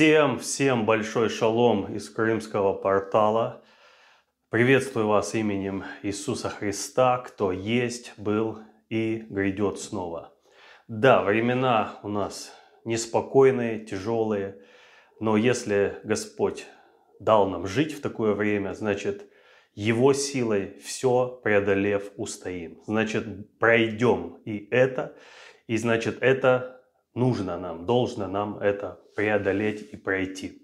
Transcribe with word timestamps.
Всем, 0.00 0.38
всем 0.38 0.86
большой 0.86 1.28
шалом 1.28 1.94
из 1.94 2.08
крымского 2.08 2.72
портала. 2.72 3.62
Приветствую 4.48 5.08
вас 5.08 5.34
именем 5.34 5.84
Иисуса 6.02 6.48
Христа, 6.48 7.18
кто 7.18 7.52
есть, 7.52 8.14
был 8.16 8.60
и 8.88 9.26
грядет 9.28 9.78
снова. 9.78 10.32
Да, 10.88 11.22
времена 11.22 11.98
у 12.02 12.08
нас 12.08 12.50
неспокойные, 12.86 13.80
тяжелые, 13.80 14.62
но 15.20 15.36
если 15.36 15.98
Господь 16.02 16.64
дал 17.18 17.46
нам 17.50 17.66
жить 17.66 17.92
в 17.92 18.00
такое 18.00 18.32
время, 18.32 18.72
значит, 18.72 19.30
Его 19.74 20.14
силой 20.14 20.78
все 20.82 21.38
преодолев 21.44 22.10
устоим. 22.16 22.80
Значит, 22.86 23.58
пройдем 23.58 24.38
и 24.46 24.66
это, 24.70 25.14
и 25.66 25.76
значит, 25.76 26.22
это 26.22 26.79
нужно 27.14 27.58
нам, 27.58 27.86
должно 27.86 28.26
нам 28.26 28.58
это 28.58 29.00
преодолеть 29.16 29.92
и 29.92 29.96
пройти. 29.96 30.62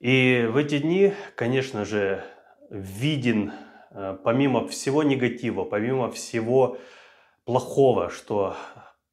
И 0.00 0.46
в 0.50 0.56
эти 0.56 0.78
дни, 0.78 1.12
конечно 1.34 1.84
же, 1.84 2.22
виден, 2.70 3.52
э, 3.90 4.18
помимо 4.22 4.66
всего 4.66 5.02
негатива, 5.02 5.64
помимо 5.64 6.10
всего 6.10 6.78
плохого, 7.44 8.10
что 8.10 8.56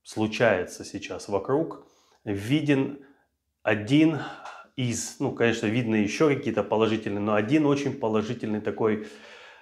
случается 0.04 0.84
сейчас 0.84 1.30
вокруг, 1.30 1.88
виден 2.26 3.06
один 3.62 4.20
из, 4.76 5.20
ну, 5.20 5.32
конечно, 5.32 5.68
видно 5.68 5.96
еще 5.96 6.34
какие-то 6.34 6.64
положительные, 6.64 7.22
но 7.22 7.36
один 7.36 7.66
очень 7.66 7.94
положительный 7.94 8.60
такой 8.60 9.08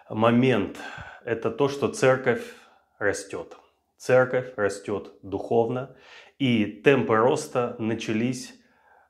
момент– 0.09 0.77
это 1.25 1.51
то, 1.51 1.67
что 1.67 1.87
церковь 1.87 2.43
растет. 2.97 3.57
Церковь 3.97 4.53
растет 4.55 5.11
духовно, 5.21 5.95
и 6.41 6.65
темпы 6.65 7.17
роста 7.17 7.75
начались 7.77 8.55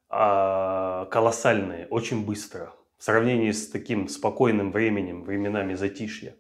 а, 0.10 1.06
колоссальные, 1.06 1.88
очень 1.90 2.26
быстро. 2.26 2.74
В 2.98 3.06
сравнении 3.06 3.52
с 3.52 3.70
таким 3.70 4.10
спокойным 4.10 4.74
временем, 4.74 5.24
временами 5.24 5.76
затишья. 5.76 6.36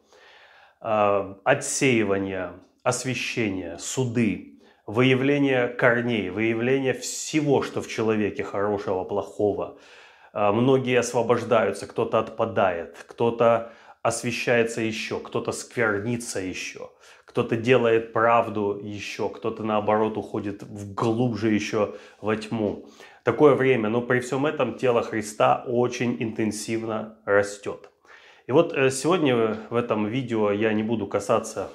А, 0.81 1.39
отсеивание, 1.45 2.59
освещение, 2.83 3.79
суды, 3.79 4.59
выявление 4.85 5.69
корней, 5.69 6.29
выявление 6.29 6.93
всего, 6.93 7.61
что 7.61 7.81
в 7.81 7.87
человеке 7.87 8.43
хорошего, 8.43 9.05
плохого. 9.05 9.77
А, 10.33 10.51
многие 10.51 10.99
освобождаются, 10.99 11.87
кто-то 11.87 12.19
отпадает, 12.19 12.97
кто-то 13.07 13.71
освещается 14.01 14.81
еще, 14.81 15.21
кто-то 15.21 15.53
сквернится 15.53 16.41
еще– 16.41 16.89
кто-то 17.31 17.55
делает 17.55 18.11
правду 18.11 18.77
еще, 18.83 19.29
кто-то 19.29 19.63
наоборот 19.63 20.17
уходит 20.17 20.63
в 20.63 20.93
глубже 20.93 21.49
еще 21.49 21.95
во 22.19 22.35
тьму. 22.35 22.89
Такое 23.23 23.55
время, 23.55 23.87
но 23.87 24.01
при 24.01 24.19
всем 24.19 24.45
этом 24.45 24.77
тело 24.77 25.01
Христа 25.01 25.63
очень 25.65 26.21
интенсивно 26.21 27.19
растет. 27.23 27.89
И 28.47 28.51
вот 28.51 28.73
э, 28.73 28.89
сегодня 28.89 29.57
в 29.69 29.75
этом 29.75 30.07
видео 30.07 30.51
я 30.51 30.73
не 30.73 30.83
буду 30.83 31.07
касаться 31.07 31.69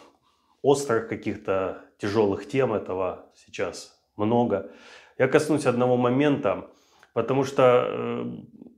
острых 0.61 1.09
каких-то 1.09 1.79
тяжелых 1.97 2.47
тем, 2.47 2.75
этого 2.75 3.31
сейчас 3.35 3.99
много. 4.17 4.71
Я 5.17 5.27
коснусь 5.27 5.65
одного 5.65 5.97
момента, 5.97 6.69
потому 7.15 7.45
что 7.45 7.87
э, 7.89 8.25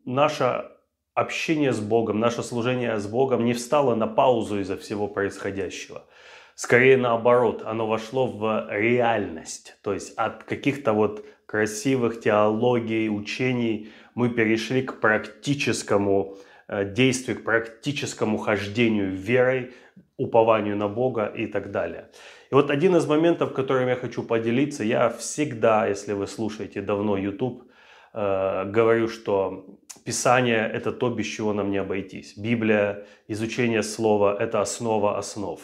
наше 0.04 0.70
общение 1.14 1.72
с 1.72 1.80
Богом, 1.80 2.20
наше 2.20 2.44
служение 2.44 3.00
с 3.00 3.08
Богом 3.08 3.44
не 3.44 3.54
встало 3.54 3.96
на 3.96 4.06
паузу 4.06 4.60
из-за 4.60 4.76
всего 4.76 5.08
происходящего– 5.08 6.04
Скорее 6.58 6.96
наоборот, 6.96 7.62
оно 7.64 7.86
вошло 7.86 8.26
в 8.26 8.66
реальность. 8.68 9.76
То 9.80 9.94
есть 9.94 10.12
от 10.16 10.42
каких-то 10.42 10.92
вот 10.92 11.24
красивых 11.46 12.20
теологий, 12.20 13.08
учений 13.08 13.90
мы 14.16 14.28
перешли 14.28 14.82
к 14.82 14.98
практическому 14.98 16.36
э, 16.66 16.84
действию, 16.84 17.38
к 17.38 17.44
практическому 17.44 18.38
хождению 18.38 19.12
верой, 19.12 19.70
упованию 20.16 20.76
на 20.76 20.88
Бога 20.88 21.26
и 21.26 21.46
так 21.46 21.70
далее. 21.70 22.10
И 22.50 22.54
вот 22.54 22.72
один 22.72 22.96
из 22.96 23.06
моментов, 23.06 23.52
которым 23.52 23.86
я 23.86 23.94
хочу 23.94 24.24
поделиться, 24.24 24.82
я 24.82 25.10
всегда, 25.10 25.86
если 25.86 26.12
вы 26.12 26.26
слушаете 26.26 26.82
давно 26.82 27.16
YouTube, 27.16 27.70
э, 28.14 28.64
говорю, 28.64 29.06
что 29.06 29.64
Писание– 30.04 30.68
это 30.74 30.90
то, 30.90 31.08
без 31.08 31.26
чего 31.26 31.52
нам 31.52 31.70
не 31.70 31.78
обойтись. 31.78 32.36
Библия, 32.36 33.06
изучение 33.28 33.84
слова– 33.84 34.36
это 34.40 34.60
основа 34.60 35.18
основ. 35.18 35.60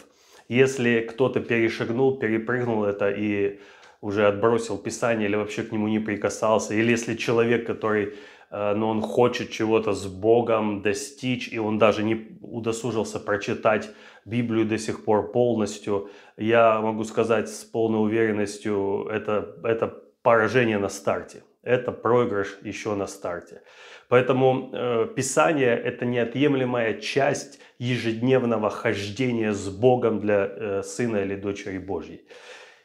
Если 0.47 1.01
кто-то 1.01 1.39
перешагнул, 1.39 2.19
перепрыгнул 2.19 2.85
это 2.85 3.09
и 3.09 3.59
уже 4.01 4.27
отбросил 4.27 4.77
Писание 4.77 5.27
или 5.27 5.35
вообще 5.35 5.63
к 5.63 5.71
нему 5.71 5.87
не 5.87 5.99
прикасался, 5.99 6.75
или 6.75 6.91
если 6.91 7.15
человек, 7.15 7.65
который 7.65 8.13
э, 8.51 8.73
но 8.73 8.75
ну, 8.75 8.87
он 8.87 9.01
хочет 9.01 9.49
чего-то 9.49 9.93
с 9.93 10.05
Богом 10.05 10.81
достичь, 10.81 11.49
и 11.51 11.57
он 11.57 11.79
даже 11.79 12.03
не 12.03 12.37
удосужился 12.41 13.19
прочитать 13.19 13.89
Библию 14.25 14.65
до 14.65 14.77
сих 14.77 15.03
пор 15.03 15.31
полностью, 15.31 16.09
я 16.37 16.79
могу 16.81 17.03
сказать 17.03 17.49
с 17.49 17.63
полной 17.63 18.03
уверенностью, 18.03 19.07
это, 19.11 19.55
это 19.63 19.87
поражение 20.21 20.77
на 20.77 20.89
старте. 20.89 21.43
Это 21.65 21.91
проигрыш 21.91 22.59
еще 22.61 22.95
на 22.95 23.07
старте. 23.07 23.63
Поэтому 24.07 24.69
э, 24.71 25.07
Писание– 25.15 25.75
это 25.85 26.05
неотъемлемая 26.05 26.93
часть 27.01 27.59
ежедневного 27.79 28.69
хождения 28.69 29.51
с 29.51 29.67
Богом 29.69 30.19
для 30.19 30.45
э, 30.45 30.83
сына 30.83 31.17
или 31.17 31.35
дочери 31.35 31.79
Божьей. 31.79 32.27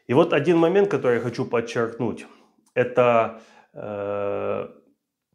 И 0.07 0.15
вот 0.15 0.33
один 0.33 0.57
момент, 0.57 0.91
который 0.91 1.17
я 1.17 1.21
хочу 1.21 1.45
подчеркнуть, 1.45 2.27
это 2.75 3.43
э, 3.75 4.69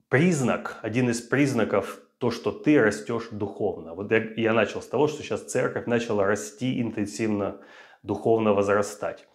признак, 0.09 0.79
один 0.81 1.09
из 1.11 1.21
признаков 1.21 1.99
то, 2.17 2.31
что 2.31 2.51
ты 2.51 2.81
растешь 2.81 3.27
духовно. 3.31 3.93
Вот 3.93 4.11
я, 4.11 4.23
я 4.37 4.53
начал 4.53 4.81
с 4.81 4.87
того, 4.87 5.07
что 5.07 5.21
сейчас 5.21 5.43
церковь 5.43 5.85
начала 5.85 6.25
расти 6.25 6.81
интенсивно, 6.81 7.61
духовно 8.01 8.53
возрастать. 8.53 9.27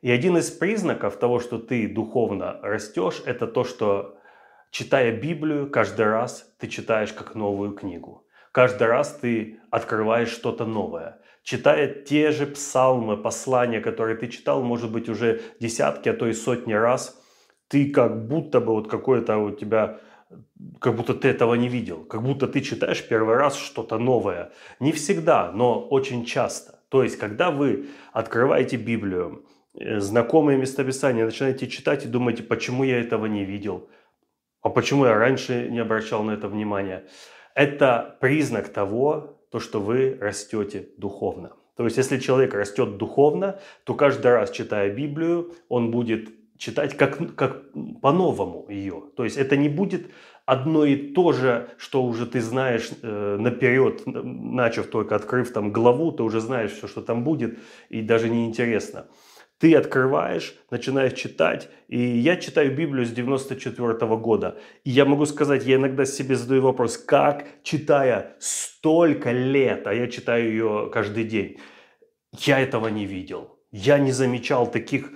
И 0.00 0.10
один 0.10 0.36
из 0.36 0.50
признаков 0.50 1.18
того, 1.18 1.40
что 1.40 1.58
ты 1.58 1.88
духовно 1.88 2.60
растешь, 2.62 3.22
это 3.26 3.46
то, 3.46 3.64
что 3.64 4.18
читая 4.70 5.12
Библию, 5.12 5.70
каждый 5.70 6.06
раз 6.06 6.54
ты 6.58 6.68
читаешь 6.68 7.12
как 7.12 7.34
новую 7.34 7.72
книгу. 7.72 8.24
Каждый 8.52 8.86
раз 8.86 9.18
ты 9.20 9.60
открываешь 9.70 10.30
что-то 10.30 10.64
новое. 10.64 11.20
Читая 11.42 11.88
те 11.88 12.30
же 12.30 12.46
псалмы, 12.46 13.16
послания, 13.16 13.80
которые 13.80 14.16
ты 14.16 14.28
читал, 14.28 14.62
может 14.62 14.92
быть, 14.92 15.08
уже 15.08 15.40
десятки, 15.60 16.08
а 16.08 16.14
то 16.14 16.26
и 16.26 16.32
сотни 16.32 16.74
раз, 16.74 17.20
ты 17.68 17.90
как 17.90 18.26
будто 18.26 18.60
бы 18.60 18.72
вот 18.72 18.88
какое-то 18.88 19.38
у 19.38 19.50
тебя 19.50 20.00
как 20.80 20.94
будто 20.94 21.14
ты 21.14 21.28
этого 21.28 21.54
не 21.54 21.68
видел, 21.68 22.04
как 22.04 22.22
будто 22.22 22.46
ты 22.46 22.60
читаешь 22.60 23.06
первый 23.06 23.36
раз 23.36 23.56
что-то 23.56 23.98
новое. 23.98 24.52
Не 24.80 24.92
всегда, 24.92 25.50
но 25.52 25.80
очень 25.80 26.24
часто. 26.24 26.80
То 26.88 27.02
есть, 27.02 27.18
когда 27.18 27.50
вы 27.50 27.86
открываете 28.12 28.76
Библию, 28.76 29.44
знакомые 29.80 30.58
местописания, 30.58 31.24
начинаете 31.24 31.68
читать 31.68 32.04
и 32.04 32.08
думаете, 32.08 32.42
почему 32.42 32.84
я 32.84 33.00
этого 33.00 33.26
не 33.26 33.44
видел, 33.44 33.88
а 34.62 34.70
почему 34.70 35.06
я 35.06 35.14
раньше 35.14 35.68
не 35.70 35.78
обращал 35.78 36.22
на 36.24 36.32
это 36.32 36.48
внимания. 36.48 37.04
Это 37.54 38.16
признак 38.20 38.68
того, 38.68 39.40
то, 39.50 39.60
что 39.60 39.80
вы 39.80 40.16
растете 40.20 40.88
духовно. 40.98 41.52
То 41.76 41.84
есть, 41.84 41.96
если 41.96 42.18
человек 42.18 42.54
растет 42.54 42.96
духовно, 42.96 43.60
то 43.84 43.94
каждый 43.94 44.32
раз, 44.32 44.50
читая 44.50 44.90
Библию, 44.90 45.54
он 45.68 45.90
будет 45.90 46.28
читать 46.58 46.96
как, 46.96 47.36
как 47.36 47.62
по-новому 48.02 48.66
ее. 48.68 49.04
То 49.16 49.24
есть, 49.24 49.36
это 49.36 49.56
не 49.56 49.68
будет 49.68 50.10
одно 50.44 50.84
и 50.84 50.96
то 50.96 51.32
же, 51.32 51.68
что 51.78 52.02
уже 52.02 52.26
ты 52.26 52.40
знаешь 52.40 52.90
э, 53.02 53.36
наперед, 53.38 54.02
начав 54.06 54.88
только 54.88 55.14
открыв 55.14 55.52
там 55.52 55.72
главу, 55.72 56.10
ты 56.10 56.22
уже 56.24 56.40
знаешь 56.40 56.72
все, 56.72 56.88
что 56.88 57.00
там 57.00 57.22
будет, 57.22 57.58
и 57.90 58.02
даже 58.02 58.28
не 58.28 58.46
интересно 58.46 59.06
ты 59.58 59.74
открываешь, 59.74 60.54
начинаешь 60.70 61.14
читать. 61.14 61.68
И 61.88 61.98
я 61.98 62.36
читаю 62.36 62.74
Библию 62.74 63.04
с 63.04 63.10
94 63.10 64.06
-го 64.06 64.16
года. 64.16 64.58
И 64.84 64.90
я 64.90 65.04
могу 65.04 65.26
сказать, 65.26 65.66
я 65.66 65.76
иногда 65.76 66.04
себе 66.04 66.36
задаю 66.36 66.62
вопрос, 66.62 66.96
как, 66.96 67.44
читая 67.62 68.36
столько 68.38 69.32
лет, 69.32 69.86
а 69.86 69.94
я 69.94 70.06
читаю 70.06 70.50
ее 70.50 70.90
каждый 70.92 71.24
день, 71.24 71.58
я 72.32 72.60
этого 72.60 72.88
не 72.88 73.06
видел. 73.06 73.58
Я 73.70 73.98
не 73.98 74.12
замечал 74.12 74.70
таких 74.70 75.10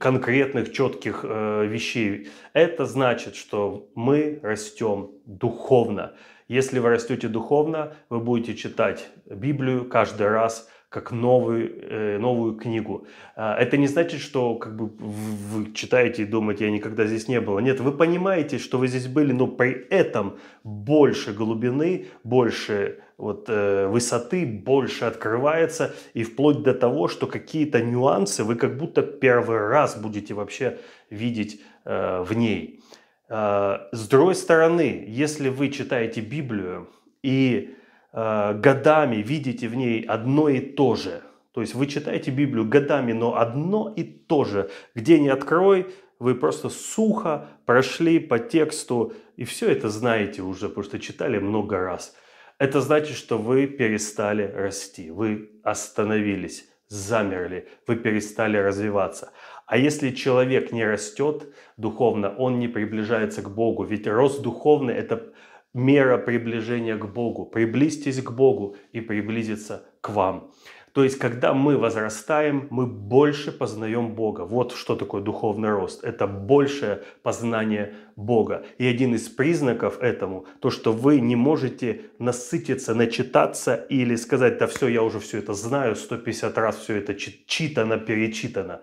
конкретных, 0.00 0.72
четких 0.72 1.24
э, 1.24 1.66
вещей. 1.66 2.28
Это 2.52 2.86
значит, 2.86 3.36
что 3.36 3.88
мы 3.94 4.40
растем 4.42 5.10
духовно. 5.26 6.14
Если 6.48 6.80
вы 6.80 6.90
растете 6.90 7.28
духовно, 7.28 7.94
вы 8.10 8.18
будете 8.18 8.54
читать 8.54 9.08
Библию 9.26 9.88
каждый 9.88 10.28
раз 10.28 10.68
как 10.94 11.10
новую, 11.10 11.70
э, 11.90 12.18
новую 12.18 12.54
книгу. 12.54 13.04
А, 13.34 13.56
это 13.56 13.76
не 13.76 13.88
значит, 13.88 14.20
что 14.20 14.54
как 14.54 14.76
бы 14.76 14.86
вы 14.86 15.72
читаете 15.74 16.22
и 16.22 16.24
думаете, 16.24 16.66
я 16.66 16.70
никогда 16.70 17.04
здесь 17.04 17.26
не 17.26 17.40
был. 17.40 17.58
Нет, 17.58 17.80
вы 17.80 17.90
понимаете, 17.90 18.58
что 18.58 18.78
вы 18.78 18.86
здесь 18.86 19.08
были, 19.08 19.32
но 19.32 19.48
при 19.48 19.72
этом 19.90 20.38
больше 20.62 21.32
глубины, 21.32 22.06
больше 22.22 23.00
вот, 23.18 23.46
э, 23.48 23.88
высоты, 23.88 24.46
больше 24.46 25.06
открывается, 25.06 25.96
и 26.14 26.22
вплоть 26.22 26.62
до 26.62 26.72
того, 26.72 27.08
что 27.08 27.26
какие-то 27.26 27.82
нюансы 27.82 28.44
вы 28.44 28.54
как 28.54 28.78
будто 28.78 29.02
первый 29.02 29.58
раз 29.58 29.96
будете 29.96 30.34
вообще 30.34 30.78
видеть 31.10 31.60
э, 31.84 32.22
в 32.22 32.36
ней. 32.36 32.84
Э, 33.28 33.78
с 33.90 34.06
другой 34.08 34.36
стороны, 34.36 35.04
если 35.08 35.48
вы 35.48 35.70
читаете 35.70 36.20
Библию 36.20 36.86
и 37.24 37.74
годами 38.14 39.16
видите 39.16 39.68
в 39.68 39.74
ней 39.74 40.02
одно 40.02 40.48
и 40.48 40.60
то 40.60 40.94
же, 40.94 41.22
то 41.52 41.60
есть 41.60 41.74
вы 41.74 41.86
читаете 41.86 42.30
Библию 42.30 42.64
годами, 42.64 43.12
но 43.12 43.36
одно 43.36 43.92
и 43.94 44.04
то 44.04 44.44
же, 44.44 44.70
где 44.94 45.18
не 45.18 45.28
открой, 45.28 45.86
вы 46.18 46.34
просто 46.34 46.68
сухо 46.68 47.48
прошли 47.66 48.18
по 48.18 48.38
тексту 48.38 49.12
и 49.36 49.44
все 49.44 49.68
это 49.68 49.88
знаете 49.88 50.42
уже, 50.42 50.68
потому 50.68 50.84
что 50.84 50.98
читали 50.98 51.38
много 51.38 51.78
раз. 51.78 52.14
Это 52.58 52.80
значит, 52.80 53.16
что 53.16 53.36
вы 53.36 53.66
перестали 53.66 54.44
расти, 54.44 55.10
вы 55.10 55.50
остановились, 55.64 56.68
замерли, 56.88 57.68
вы 57.86 57.96
перестали 57.96 58.56
развиваться. 58.56 59.32
А 59.66 59.76
если 59.76 60.10
человек 60.10 60.72
не 60.72 60.84
растет 60.84 61.52
духовно, 61.76 62.34
он 62.36 62.58
не 62.58 62.68
приближается 62.68 63.42
к 63.42 63.50
Богу. 63.50 63.84
Ведь 63.84 64.06
рост 64.06 64.42
духовный– 64.42 64.94
это 64.96 65.32
мера 65.74 66.16
приближения 66.16 66.96
к 66.96 67.06
Богу. 67.12 67.44
Приблизьтесь 67.44 68.22
к 68.22 68.30
Богу 68.30 68.76
и 68.92 69.00
приблизиться 69.00 69.84
к 70.00 70.08
вам. 70.10 70.50
То 70.94 71.02
есть, 71.02 71.18
когда 71.18 71.54
мы 71.54 71.76
возрастаем, 71.76 72.68
мы 72.70 72.86
больше 72.86 73.50
познаем 73.50 74.14
Бога. 74.14 74.42
Вот 74.42 74.72
что 74.72 74.94
такое 74.94 75.22
духовный 75.22 75.70
рост. 75.70 76.04
Это 76.04 76.28
большее 76.28 77.02
познание 77.24 77.94
Бога. 78.14 78.64
И 78.78 78.86
один 78.86 79.12
из 79.16 79.28
признаков 79.28 79.98
этому, 80.00 80.46
то, 80.60 80.70
что 80.70 80.92
вы 80.92 81.18
не 81.18 81.34
можете 81.34 82.02
насытиться, 82.20 82.94
начитаться 82.94 83.74
или 83.74 84.14
сказать, 84.14 84.58
да 84.58 84.68
все, 84.68 84.86
я 84.86 85.02
уже 85.02 85.18
все 85.18 85.38
это 85.38 85.52
знаю, 85.52 85.96
150 85.96 86.56
раз 86.58 86.76
все 86.76 86.94
это 86.98 87.16
читано, 87.16 87.98
перечитано. 87.98 88.82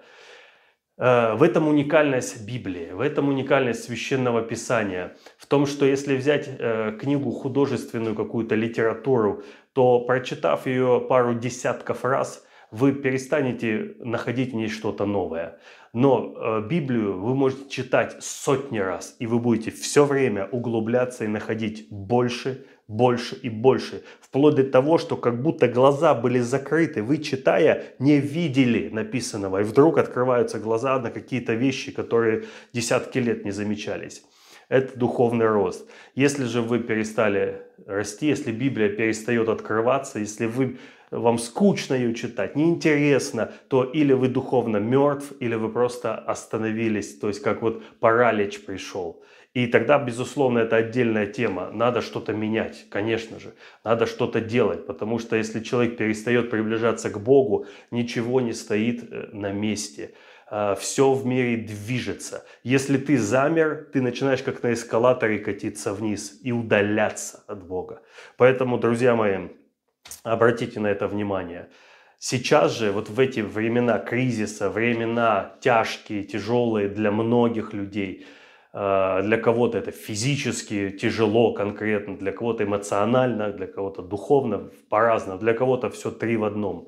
Э, 0.97 1.35
в 1.35 1.43
этом 1.43 1.67
уникальность 1.67 2.45
Библии, 2.45 2.91
в 2.91 2.99
этом 2.99 3.29
уникальность 3.29 3.83
священного 3.83 4.41
писания. 4.41 5.15
В 5.37 5.45
том, 5.45 5.65
что 5.65 5.85
если 5.85 6.15
взять 6.15 6.47
э, 6.47 6.97
книгу 6.99 7.31
художественную, 7.31 8.15
какую-то 8.15 8.55
литературу, 8.55 9.43
то 9.73 10.01
прочитав 10.01 10.67
ее 10.67 11.05
пару 11.07 11.33
десятков 11.33 12.03
раз, 12.03 12.45
вы 12.71 12.93
перестанете 12.93 13.95
находить 13.99 14.53
в 14.53 14.55
ней 14.55 14.69
что-то 14.69 15.05
новое. 15.05 15.59
Но 15.93 16.33
э, 16.35 16.67
Библию 16.67 17.19
вы 17.19 17.35
можете 17.35 17.69
читать 17.69 18.15
сотни 18.23 18.79
раз, 18.79 19.15
и 19.19 19.27
вы 19.27 19.39
будете 19.39 19.71
все 19.71 20.05
время 20.05 20.47
углубляться 20.51 21.25
и 21.25 21.27
находить 21.27 21.87
больше 21.89 22.65
больше 22.91 23.35
и 23.35 23.49
больше, 23.49 24.03
вплоть 24.19 24.55
до 24.55 24.63
того, 24.63 24.97
что 24.97 25.15
как 25.15 25.41
будто 25.41 25.67
глаза 25.67 26.13
были 26.13 26.39
закрыты, 26.39 27.01
вы, 27.01 27.17
читая, 27.19 27.83
не 27.99 28.19
видели 28.19 28.89
написанного, 28.89 29.61
и 29.61 29.63
вдруг 29.63 29.97
открываются 29.97 30.59
глаза 30.59 30.99
на 30.99 31.09
какие-то 31.09 31.53
вещи, 31.53 31.91
которые 31.91 32.43
десятки 32.73 33.19
лет 33.19 33.45
не 33.45 33.51
замечались. 33.51 34.23
Это 34.67 34.97
духовный 34.97 35.47
рост. 35.47 35.89
Если 36.15 36.45
же 36.45 36.61
вы 36.61 36.79
перестали 36.79 37.61
расти, 37.85 38.27
если 38.27 38.51
Библия 38.51 38.89
перестает 38.89 39.47
открываться, 39.47 40.19
если 40.19 40.45
вы, 40.45 40.77
вам 41.11 41.37
скучно 41.37 41.93
ее 41.93 42.13
читать, 42.13 42.55
неинтересно, 42.55 43.51
то 43.69 43.83
или 43.83 44.13
вы 44.13 44.27
духовно 44.27 44.77
мертв, 44.77 45.33
или 45.39 45.55
вы 45.55 45.69
просто 45.69 46.15
остановились, 46.15 47.17
то 47.19 47.27
есть 47.27 47.41
как 47.41 47.61
вот 47.61 47.83
паралич 47.99 48.65
пришел. 48.65 49.21
И 49.53 49.67
тогда, 49.67 49.99
безусловно, 49.99 50.59
это 50.59 50.77
отдельная 50.77 51.27
тема. 51.27 51.71
Надо 51.73 52.01
что-то 52.01 52.31
менять, 52.33 52.85
конечно 52.89 53.37
же. 53.37 53.53
Надо 53.83 54.05
что-то 54.05 54.39
делать, 54.39 54.85
потому 54.87 55.19
что 55.19 55.35
если 55.35 55.59
человек 55.59 55.97
перестает 55.97 56.49
приближаться 56.49 57.09
к 57.09 57.19
Богу, 57.19 57.65
ничего 57.91 58.39
не 58.39 58.53
стоит 58.53 59.11
э, 59.11 59.27
на 59.33 59.51
месте. 59.51 60.13
А, 60.49 60.75
Все 60.75 61.11
в 61.11 61.25
мире 61.25 61.57
движется. 61.57 62.45
Если 62.63 62.97
ты 62.97 63.17
замер, 63.17 63.89
ты 63.91 64.01
начинаешь 64.01 64.41
как 64.41 64.63
на 64.63 64.71
эскалаторе 64.71 65.39
катиться 65.39 65.93
вниз 65.93 66.39
и 66.43 66.53
удаляться 66.53 67.43
от 67.47 67.67
Бога. 67.67 68.01
Поэтому, 68.37 68.77
друзья 68.77 69.15
мои, 69.15 69.49
обратите 70.23 70.79
на 70.79 70.87
это 70.87 71.09
внимание. 71.09 71.67
Сейчас 72.19 72.77
же, 72.77 72.93
вот 72.93 73.09
в 73.09 73.19
эти 73.19 73.41
времена 73.41 73.99
кризиса, 73.99 74.69
времена 74.69 75.57
тяжкие, 75.59 76.23
тяжелые 76.23 76.87
для 76.87 77.11
многих 77.11 77.73
людей– 77.73 78.25
для 78.73 79.37
кого-то 79.37 79.77
это 79.77 79.91
физически 79.91 80.89
тяжело 80.91 81.53
конкретно, 81.53 82.15
для 82.17 82.31
кого-то 82.31 82.63
эмоционально, 82.63 83.51
для 83.51 83.67
кого-то 83.67 84.01
духовно, 84.01 84.69
по-разному, 84.89 85.39
для 85.39 85.53
кого-то 85.53 85.89
все 85.89 86.09
три 86.11 86.37
в 86.37 86.43
одном. 86.45 86.87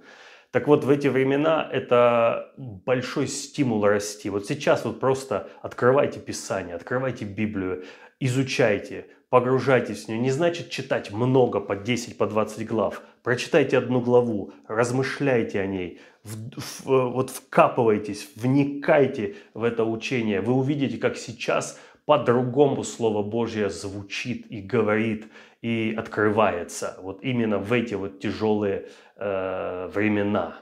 Так 0.51 0.68
вот, 0.68 0.83
в 0.83 0.89
эти 0.89 1.07
времена 1.07 1.68
это 1.71 2.53
большой 2.57 3.27
стимул 3.27 3.85
расти. 3.85 4.30
Вот 4.30 4.45
сейчас 4.45 4.85
вот 4.85 5.00
просто 5.00 5.50
открывайте 5.62 6.19
Писание, 6.19 6.75
открывайте 6.75 7.25
Библию, 7.25 7.83
изучайте, 8.19 9.07
погружайтесь 9.29 10.06
в 10.06 10.09
нее. 10.09 10.19
Не 10.19 10.29
значит 10.29 10.69
читать 10.69 11.12
много, 11.12 11.59
по 11.59 11.75
10, 11.75 12.18
по 12.18 12.27
20 12.27 12.68
глав. 12.68 13.01
Прочитайте 13.23 13.77
одну 13.77 14.01
главу, 14.01 14.53
размышляйте 14.67 15.61
о 15.61 15.65
ней, 15.65 16.01
в, 16.23 16.59
в, 16.59 17.09
вот 17.11 17.29
вкапывайтесь, 17.29 18.29
вникайте 18.35 19.35
в 19.53 19.63
это 19.63 19.85
учение. 19.85 20.41
Вы 20.41 20.53
увидите, 20.53 20.97
как 20.97 21.17
сейчас 21.17 21.79
по-другому 22.05 22.83
Слово 22.83 23.23
Божье 23.23 23.69
звучит 23.69 24.45
и 24.51 24.61
говорит, 24.61 25.27
и 25.61 25.95
открывается. 25.97 26.97
Вот 27.01 27.23
именно 27.23 27.59
в 27.59 27.71
эти 27.71 27.93
вот 27.93 28.19
тяжелые 28.19 28.89
э, 29.15 29.87
времена. 29.87 30.57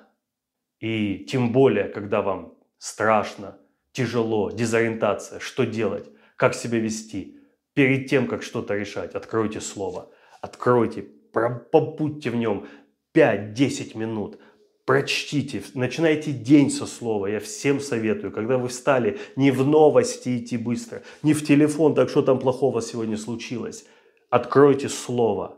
И 0.80 1.26
тем 1.28 1.52
более, 1.52 1.86
когда 1.86 2.22
вам 2.22 2.54
страшно, 2.78 3.58
тяжело, 3.92 4.52
дезориентация, 4.52 5.40
что 5.40 5.66
делать, 5.66 6.10
как 6.38 6.54
себя 6.54 6.80
вести– 6.80 7.38
перед 7.74 8.10
тем, 8.10 8.28
как 8.28 8.44
что-то 8.44 8.76
решать, 8.76 9.16
откройте 9.16 9.62
слово, 9.62 10.12
откройте, 10.42 11.08
побудьте 11.32 12.30
в 12.30 12.36
нем 12.36 12.68
5-10 13.14 13.98
минут, 13.98 14.40
прочтите, 14.86 15.64
начинайте 15.74 16.32
день 16.32 16.70
со 16.70 16.86
слова. 16.86 17.28
Я 17.28 17.40
всем 17.40 17.80
советую, 17.80 18.32
когда 18.32 18.58
вы 18.58 18.68
встали, 18.68 19.20
не 19.36 19.52
в 19.52 19.66
новости 19.66 20.38
идти 20.38 20.58
быстро, 20.58 21.02
не 21.24 21.34
в 21.34 21.46
телефон, 21.46 21.96
так 21.96 22.10
что 22.10 22.22
там 22.22 22.40
плохого 22.40 22.82
сегодня 22.82 23.18
случилось. 23.18 23.86
Откройте 24.30 24.90
слово, 24.90 25.58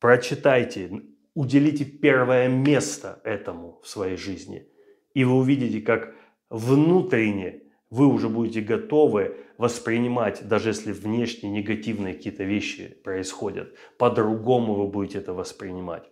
прочитайте, 0.00 1.02
уделите 1.34 1.84
первое 1.84 2.48
место 2.48 3.20
этому 3.24 3.80
в 3.82 3.88
своей 3.88 4.16
жизни. 4.16 4.66
И 5.14 5.24
вы 5.24 5.34
увидите, 5.34 5.80
как 5.80 6.14
внутренне 6.50 7.62
вы 7.90 8.06
уже 8.06 8.28
будете 8.28 8.60
готовы 8.60 9.36
воспринимать, 9.60 10.48
даже 10.48 10.70
если 10.70 10.90
внешне 10.90 11.50
негативные 11.50 12.14
какие-то 12.14 12.44
вещи 12.44 12.96
происходят, 13.04 13.74
по-другому 13.98 14.74
вы 14.74 14.86
будете 14.86 15.18
это 15.18 15.34
воспринимать. 15.34 16.04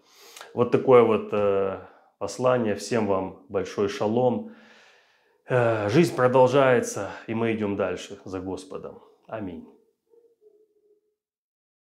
Вот 0.52 0.70
такое 0.70 1.02
вот 1.02 1.30
э, 1.32 1.80
послание. 2.18 2.74
Всем 2.74 3.06
вам 3.06 3.46
большой 3.48 3.88
шалом. 3.88 4.52
Э, 5.48 5.88
жизнь 5.88 6.14
продолжается, 6.14 7.10
и 7.26 7.34
мы 7.34 7.54
идем 7.54 7.76
дальше 7.76 8.18
за 8.24 8.40
Господом. 8.40 9.00
Аминь. 9.26 9.66